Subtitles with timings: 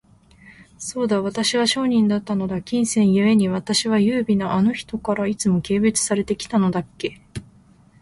[0.79, 2.59] そうだ、私は商人だったのだ。
[2.63, 7.21] 金銭ゆえに、私は優美なあの人から、いつも軽蔑されて来たのだっけ。